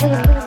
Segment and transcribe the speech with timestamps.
[0.00, 0.37] Bye.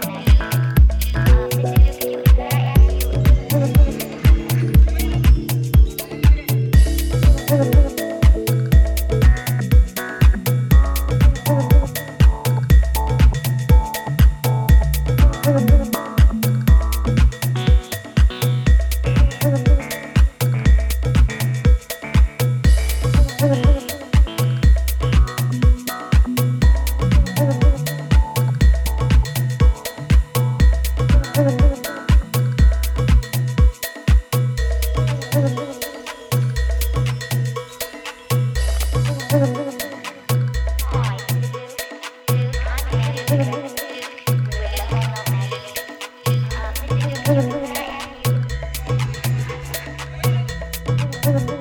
[51.24, 51.61] 那个个。